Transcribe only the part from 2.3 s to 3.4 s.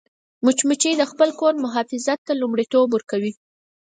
لومړیتوب ورکوي